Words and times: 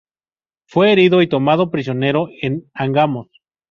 Fue 0.65 0.91
herido 0.91 1.21
y 1.21 1.27
tomado 1.29 1.69
prisionero 1.69 2.27
en 2.41 2.67
Angamos. 2.73 3.27